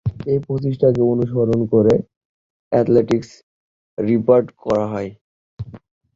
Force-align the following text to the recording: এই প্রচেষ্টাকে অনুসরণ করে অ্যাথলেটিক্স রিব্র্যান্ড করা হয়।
এই 0.25 0.39
প্রচেষ্টাকে 0.45 1.01
অনুসরণ 1.13 1.59
করে 1.73 1.93
অ্যাথলেটিক্স 2.71 3.29
রিব্র্যান্ড 3.97 4.47
করা 4.63 4.85
হয়। 4.93 5.09